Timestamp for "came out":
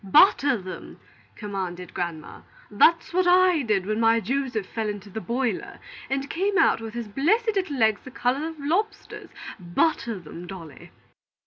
6.27-6.81